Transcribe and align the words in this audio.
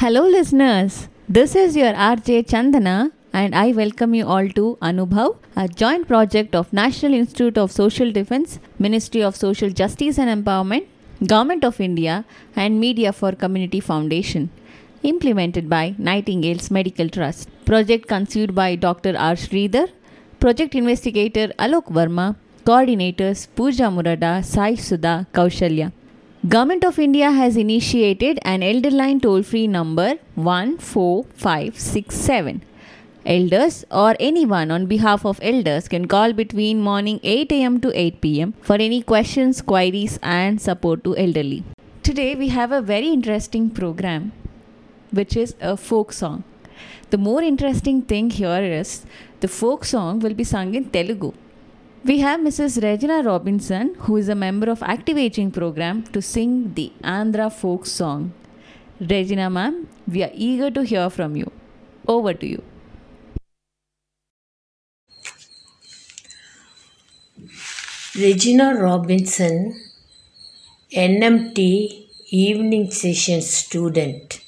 Hello, 0.00 0.20
listeners. 0.26 1.08
This 1.28 1.54
is 1.54 1.76
your 1.76 1.92
RJ 1.92 2.46
Chandana, 2.50 3.12
and 3.34 3.54
I 3.54 3.72
welcome 3.72 4.14
you 4.14 4.26
all 4.26 4.48
to 4.58 4.78
Anubhav, 4.80 5.36
a 5.54 5.68
joint 5.68 6.08
project 6.08 6.54
of 6.54 6.72
National 6.72 7.12
Institute 7.12 7.58
of 7.58 7.70
Social 7.70 8.10
Defense, 8.10 8.60
Ministry 8.78 9.22
of 9.22 9.36
Social 9.36 9.68
Justice 9.68 10.18
and 10.18 10.30
Empowerment, 10.36 10.86
Government 11.26 11.64
of 11.64 11.82
India, 11.82 12.24
and 12.56 12.80
Media 12.80 13.12
for 13.12 13.32
Community 13.32 13.78
Foundation. 13.78 14.48
Implemented 15.02 15.68
by 15.68 15.94
Nightingale's 15.98 16.70
Medical 16.70 17.10
Trust. 17.10 17.50
Project 17.66 18.08
conceived 18.08 18.54
by 18.54 18.76
Dr. 18.76 19.14
R. 19.18 19.34
Sridhar, 19.34 19.88
Project 20.38 20.74
Investigator 20.74 21.48
Alok 21.58 21.92
Verma, 21.92 22.36
Coordinators 22.64 23.48
Pooja 23.54 23.90
Murada, 23.98 24.42
Sai 24.42 24.76
Sudha, 24.76 25.26
Kaushalya. 25.34 25.92
Government 26.48 26.84
of 26.84 26.98
India 26.98 27.30
has 27.30 27.58
initiated 27.58 28.38
an 28.46 28.62
elder 28.62 28.90
line 28.90 29.20
toll 29.20 29.42
free 29.42 29.66
number 29.66 30.14
14567. 30.36 32.62
Elders 33.26 33.84
or 33.90 34.16
anyone 34.18 34.70
on 34.70 34.86
behalf 34.86 35.26
of 35.26 35.38
elders 35.42 35.86
can 35.86 36.08
call 36.08 36.32
between 36.32 36.80
morning 36.80 37.20
8 37.22 37.52
am 37.52 37.78
to 37.82 37.92
8 37.94 38.22
pm 38.22 38.54
for 38.62 38.76
any 38.76 39.02
questions, 39.02 39.60
queries, 39.60 40.18
and 40.22 40.62
support 40.62 41.04
to 41.04 41.14
elderly. 41.14 41.62
Today 42.02 42.34
we 42.34 42.48
have 42.48 42.72
a 42.72 42.80
very 42.80 43.08
interesting 43.08 43.68
program 43.68 44.32
which 45.10 45.36
is 45.36 45.54
a 45.60 45.76
folk 45.76 46.10
song. 46.10 46.44
The 47.10 47.18
more 47.18 47.42
interesting 47.42 48.00
thing 48.00 48.30
here 48.30 48.62
is 48.62 49.04
the 49.40 49.48
folk 49.48 49.84
song 49.84 50.20
will 50.20 50.32
be 50.32 50.44
sung 50.44 50.74
in 50.74 50.86
Telugu. 50.86 51.34
We 52.02 52.20
have 52.20 52.40
Mrs. 52.40 52.82
Regina 52.82 53.22
Robinson, 53.22 53.94
who 53.98 54.16
is 54.16 54.30
a 54.30 54.34
member 54.34 54.70
of 54.70 54.82
Active 54.82 55.18
Aging 55.18 55.50
Program, 55.50 56.02
to 56.14 56.22
sing 56.22 56.72
the 56.72 56.90
Andhra 57.04 57.52
folk 57.52 57.84
song. 57.84 58.32
Regina, 58.98 59.50
ma'am, 59.50 59.86
we 60.08 60.22
are 60.22 60.30
eager 60.32 60.70
to 60.70 60.82
hear 60.82 61.10
from 61.10 61.36
you. 61.36 61.52
Over 62.08 62.32
to 62.32 62.46
you. 62.46 62.62
Regina 68.16 68.74
Robinson, 68.80 69.78
NMT 70.90 72.08
evening 72.30 72.90
session 72.90 73.42
student. 73.42 74.40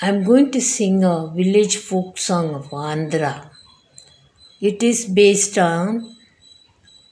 I'm 0.00 0.24
going 0.24 0.50
to 0.52 0.62
sing 0.62 1.04
a 1.04 1.26
village 1.26 1.76
folk 1.76 2.16
song 2.16 2.54
of 2.54 2.70
Andhra. 2.70 3.50
It 4.61 4.81
is 4.83 5.05
based 5.05 5.57
on 5.57 6.15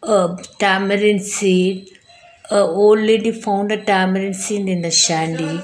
a 0.04 0.38
tamarind 0.60 1.24
seed. 1.24 1.90
A 2.52 2.60
old 2.60 3.00
lady 3.00 3.32
found 3.32 3.72
a 3.72 3.84
tamarind 3.84 4.36
seed 4.36 4.68
in 4.70 4.84
a 4.86 4.92
shandy 4.92 5.62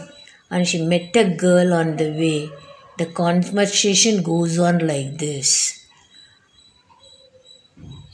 and 0.52 0.68
she 0.68 0.86
met 0.86 1.16
a 1.16 1.26
girl 1.36 1.74
on 1.74 1.98
the 1.98 2.10
way. 2.22 2.50
The 2.98 3.08
conversation 3.08 4.24
goes 4.24 4.58
on 4.60 4.80
like 4.80 5.18
this. 5.18 5.52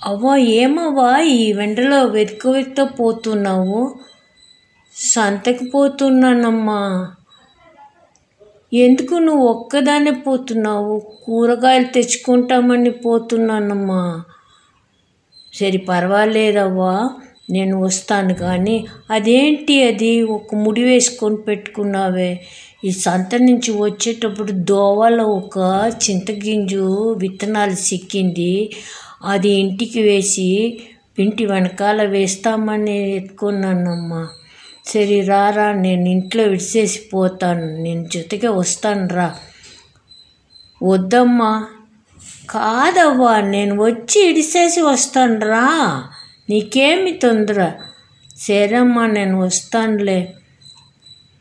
అవ్వ 0.09 0.31
ఏమవ్వా 0.61 1.11
ఈ 1.35 1.45
వెంటలో 1.59 1.99
వెతుకు 2.15 2.49
వెతుకు 2.55 2.91
పోతున్నావు 2.97 3.79
సంతకి 4.93 5.65
పోతున్నానమ్మా 5.71 6.81
ఎందుకు 8.74 9.14
నువ్వు 9.14 9.46
ఒక్కదానే 9.48 10.10
పోతున్నావు? 10.10 11.02
కూరగాయలు 11.24 11.84
తెచ్చుకుంటామని 11.84 12.90
పోతున్నానమ్మా. 12.90 14.22
సరే 15.54 15.78
పర్వాలేదవ్వా. 15.78 17.10
నేను 17.50 17.82
వస్తాను 17.82 18.34
కానీ 18.34 18.86
అదేంటి 19.10 19.84
అది? 19.84 20.22
ఒక 20.22 20.54
ముడి 20.54 20.82
వేసుకొని 20.82 21.36
పెట్టుకున్నావే. 21.36 22.40
ఈ 22.84 22.90
సంత 22.90 23.34
నుంచి 23.34 23.70
వచ్చేటప్పుడు 23.70 24.52
దోవలో 24.52 25.24
ఒక 25.24 25.92
చింతగింజు 26.10 27.14
విత్తనాలు 27.18 27.74
సిక్కింది. 27.74 28.70
అది 29.24 29.50
ఇంటికి 29.50 30.02
వేసి 30.02 30.80
ఇంటి 31.18 31.46
వెనకాల 31.46 32.02
వేస్తామని 32.02 33.16
ఎత్తుకున్నానమ్మా. 33.16 34.28
సరే 34.92 35.20
రారా 35.20 35.72
నేను 35.72 36.08
ఇంట్లో 36.08 36.44
విడిచేసి 36.44 37.00
పోతాను 37.14 37.82
నేను 37.82 38.08
జొతకే 38.08 38.48
వస్తాను 38.48 39.08
రా 39.08 39.34
వద్దమ్మా. 40.82 41.66
కాదవ్వా 42.50 43.40
నేను 43.40 43.84
వచ్చి 43.84 44.30
ఇడిసేసి 44.30 44.80
వస్తాను 44.80 45.40
రా 45.40 46.04
నీకేమి 46.50 47.12
తొందర? 47.12 47.72
సరేమ్మా 48.36 49.06
నేను 49.06 49.40
వస్తానులే. 49.40 50.34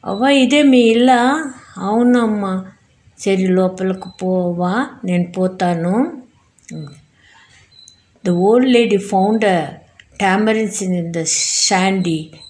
అవ్వ 0.05 0.27
ఇదే 0.27 0.63
మీ 0.63 0.79
ఇల్లా? 0.79 1.53
అవునమ్మా. 1.77 2.65
సరే 3.19 3.47
లోపలికి 3.47 4.09
పోవా 4.21 4.87
నేను 5.05 5.31
పోతాను. 5.31 6.23
The 8.27 8.35
old 8.35 8.65
lady 8.65 8.97
found 8.97 9.43
a 9.43 9.61
tamarind 10.23 10.71
seed 10.71 10.91
in 10.91 11.13
the 11.13 11.25
shandy. 11.25 12.48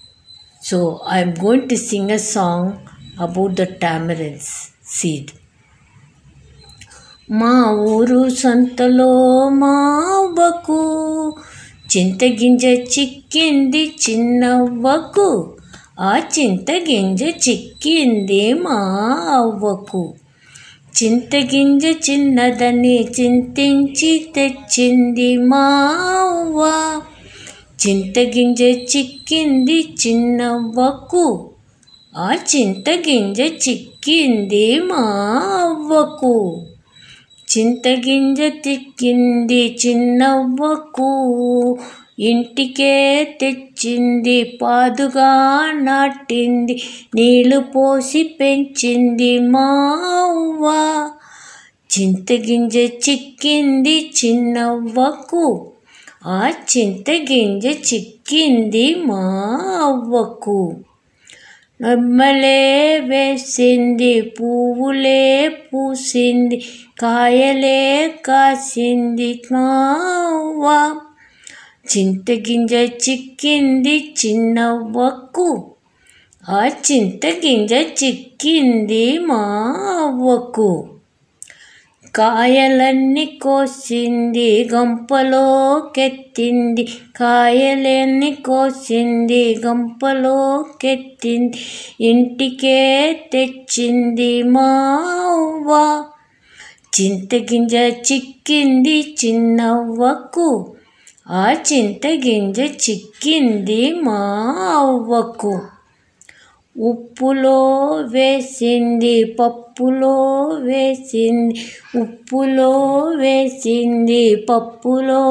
So 0.62 0.78
I 1.08 1.20
am 1.20 1.30
going 1.34 1.68
to 1.68 1.76
sing 1.76 2.10
a 2.10 2.18
song 2.18 2.64
about 3.24 3.52
the 3.56 3.66
tamarind 3.82 4.40
seed. 4.94 5.28
మా 7.30 7.52
ఊరు 7.70 8.28
సంతలో 8.28 9.12
మావకు 9.48 10.80
చింతగింజ 11.92 12.64
చిక్కింది 12.64 13.82
చిన్నవ్వకు. 14.04 15.56
ఆ 16.00 16.18
చింతగింజ 16.38 17.22
చిక్కింది 17.22 18.52
మా 18.52 18.78
అవ్వకు 19.36 20.14
చింతగింజ 20.98 21.84
చిన్నదని 22.10 22.96
చింతించి 23.20 24.32
తెచ్చింది 24.34 25.36
మా 25.36 25.66
అవ్వ 26.20 26.60
చింతగింజ 27.88 28.62
చిక్కింది 28.62 29.94
చిన్నవ్వకు. 30.06 31.50
ఆ 32.16 32.36
చింతగింజ 32.56 33.40
చిక్కింది 33.40 34.80
మా 34.80 35.04
అవ్వకు. 35.60 36.66
చింతగింజ 37.58 38.40
తిక్కింది 38.40 39.78
చిన్నవ్వకు. 39.86 41.10
ఇంటికే 42.18 43.24
తెచ్చింది 43.40 44.44
పాదుగా 44.44 45.70
నాటింది 45.74 46.82
నీళ్ళు 47.14 47.60
పోసి 47.60 48.22
పెంచింది 48.22 49.38
మావ్వ 49.38 50.64
చింతగింజ 51.98 52.76
చిక్కింది 52.76 54.12
చిన్నవ్వకు. 54.24 55.72
ఆ 56.26 56.50
చింతగింజ 56.50 57.66
చిక్కింది 57.66 58.94
మా 58.94 59.22
అవ్వకు. 59.82 60.74
నమ్మలే 61.80 62.98
వేసింది 62.98 64.20
పువ్వులే 64.20 65.48
పూసింది 65.48 66.64
కాయలే 67.00 68.14
కాసింది 68.24 69.42
మావ్వ 69.52 70.94
చింతగింజ 71.96 72.74
చిక్కింది 72.74 74.14
చిన్నవ్వకు. 74.26 75.74
ఆ 76.48 76.66
చింతగింజ 76.66 77.72
చిక్కింది 77.72 79.18
మా 79.18 79.42
అవ్వకు. 80.00 80.99
కాయలన్నీ 82.14 83.24
కోసింది 83.24 84.68
గంపలోకెత్తింది 84.74 86.88
కాయలన్నీ 87.16 88.32
కోసింది 88.32 89.60
గంపలోకెత్తింది 89.66 91.58
ఇంటికే 92.00 93.18
తెచ్చింది 93.32 94.42
మావ్వ. 94.42 96.04
చింతగింజ 97.00 97.74
చిక్కింది 97.74 99.16
చిన్నవ్వకు. 99.24 100.74
ఆ 101.30 101.52
చింతగింజ 101.52 102.60
చిక్కింది 102.60 103.98
మా 104.02 104.42
అవ్వకు 104.76 105.79
ఉప్పులో 106.80 107.88
వేసింది 108.02 109.24
పప్పులో 109.24 110.48
వేసింది 110.62 111.54
ఉప్పులో 112.00 112.98
వేసింది 113.16 114.34
పప్పులో 114.36 115.22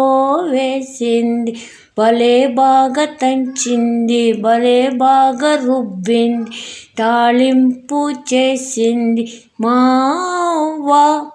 వేసింది. 0.49 1.55
భలే 1.99 2.47
బాగా 2.47 3.05
తంచింది 3.05 4.33
భలే 4.33 4.89
బాగా 4.89 5.55
రుబ్బింది 5.65 6.49
తాళింపు 6.97 8.11
చేసింది. 8.11 9.33
మావా 9.61 11.25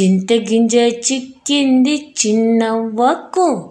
చింతగింజ 0.00 0.76
చిక్కింది 0.76 2.12
చిన్నవ్వకు. 2.26 3.70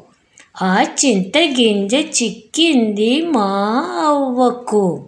ఆ 0.61 0.85
చింతగింజ 1.05 1.95
చిక్కింది 1.95 3.21
మా 3.21 3.85
అవ్వకు. 4.07 5.03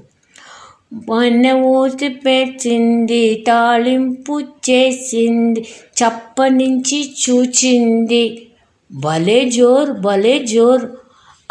మొన్న 0.93 1.51
ఊసి 1.51 2.07
పెట్టింది 2.07 3.43
తాళింపు 3.47 4.39
చేసింది 4.39 5.61
చప్ప 5.99 6.45
నుంచి 6.45 7.13
చూచింది. 7.29 8.47
భలే 8.91 9.49
జోర్ 9.49 9.89
భలే 9.91 10.39
జోర్ 10.39 10.85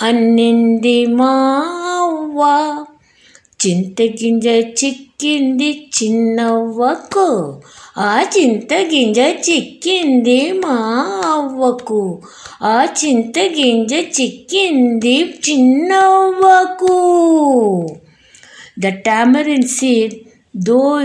అన్నింది 0.00 1.06
మావ్వ 1.06 2.40
చింతగింజ 3.66 4.46
చిక్కింది 4.46 5.88
చిన్నవ్వకు. 6.02 7.60
ఆ 7.98 8.24
చింతగింజ 8.38 9.18
చిక్కింది 9.18 10.52
మా 10.52 10.76
అవ్వకు. 11.24 12.22
ఆ 12.62 12.86
చింతగింజ 13.04 13.92
చిక్కింది 13.92 15.34
చిన్నవ్వకు. 15.50 16.96
The 18.82 18.92
tamarind 19.04 19.68
seed, 19.68 20.10
though 20.54 20.98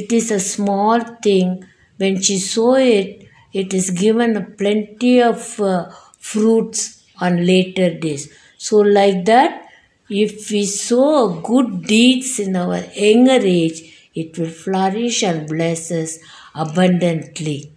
it 0.00 0.12
is 0.12 0.30
a 0.30 0.40
small 0.40 1.00
thing, 1.26 1.64
when 1.98 2.20
she 2.22 2.38
saw 2.38 2.74
it, 2.76 3.26
it 3.52 3.74
is 3.74 3.90
given 3.90 4.32
plenty 4.58 5.20
of 5.22 5.60
uh, 5.60 5.90
fruits 6.18 6.80
on 7.20 7.44
later 7.46 7.88
days. 7.98 8.32
So, 8.58 8.78
like 8.78 9.24
that, 9.26 9.66
if 10.08 10.50
we 10.50 10.64
sow 10.66 11.40
good 11.40 11.84
deeds 11.84 12.38
in 12.38 12.56
our 12.56 12.78
younger 12.94 13.40
age, 13.60 13.78
it 14.14 14.36
will 14.38 14.48
flourish 14.64 15.22
and 15.22 15.48
bless 15.48 15.90
us 15.90 16.18
abundantly. 16.54 17.72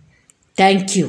Thank 0.56 0.95
you. 0.95 1.07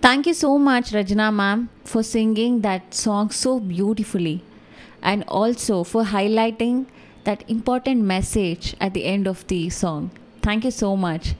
Thank 0.00 0.26
you 0.26 0.34
so 0.34 0.58
much, 0.58 0.90
Rajna 0.92 1.32
ma'am, 1.34 1.68
for 1.84 2.02
singing 2.02 2.60
that 2.62 2.94
song 2.94 3.30
so 3.30 3.58
beautifully 3.60 4.42
and 5.02 5.24
also 5.28 5.84
for 5.84 6.04
highlighting 6.04 6.86
that 7.24 7.44
important 7.48 8.02
message 8.02 8.74
at 8.80 8.94
the 8.94 9.04
end 9.04 9.26
of 9.26 9.46
the 9.48 9.68
song. 9.70 10.10
Thank 10.42 10.64
you 10.64 10.70
so 10.70 10.96
much. 10.96 11.34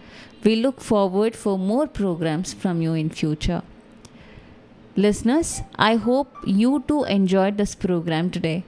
We 0.45 0.57
look 0.57 0.81
forward 0.81 1.37
for 1.37 1.59
more 1.59 1.87
programs 1.87 2.55
from 2.55 2.83
you 2.83 2.95
in 2.95 3.11
future. 3.11 3.63
Listeners, 4.97 5.63
I 5.77 5.97
hope 5.97 6.35
you 6.45 6.85
too 6.87 7.05
enjoyed 7.05 7.57
this 7.57 7.75
program 7.75 8.31
today. 8.31 8.65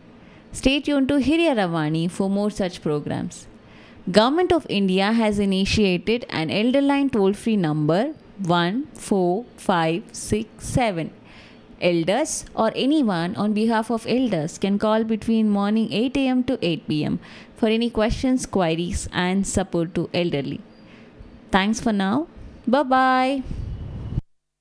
Stay 0.53 0.81
tuned 0.81 1.09
to 1.09 1.15
Hirya 1.15 1.55
Ravani 1.57 2.11
for 2.11 2.31
more 2.31 2.51
such 2.51 2.83
programs. 2.83 3.47
Government 4.11 4.53
of 4.53 4.67
India 4.69 5.13
has 5.13 5.39
initiated 5.39 6.27
an 6.31 6.49
Elderline 6.49 7.13
toll-free 7.13 7.57
number 7.57 8.15
14567. 8.43 11.11
Elders 11.81 12.45
or 12.55 12.73
anyone 12.75 13.37
on 13.37 13.53
behalf 13.53 13.91
of 13.91 14.07
elders 14.07 14.59
can 14.59 14.79
call 14.79 15.05
between 15.05 15.49
morning 15.49 15.93
8 15.93 16.17
am 16.17 16.45
to 16.45 16.59
8 16.63 16.87
pm 16.89 17.19
for 17.57 17.69
any 17.69 17.91
questions, 17.91 18.47
queries 18.47 19.09
and 19.13 19.47
support 19.47 19.95
to 19.95 20.09
elderly. 20.13 20.61
Thanks 21.51 21.81
for 21.81 21.93
now. 21.93 22.29
Bye 22.67 22.83
bye. 22.83 23.43